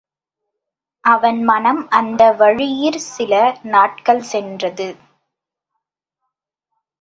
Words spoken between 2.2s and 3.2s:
வழியிற்